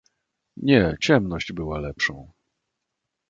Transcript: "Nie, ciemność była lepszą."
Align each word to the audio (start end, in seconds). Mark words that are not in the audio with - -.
"Nie, 0.57 0.95
ciemność 1.01 1.53
była 1.53 1.79
lepszą." 1.79 2.31